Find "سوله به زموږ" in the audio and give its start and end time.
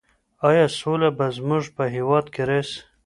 0.79-1.63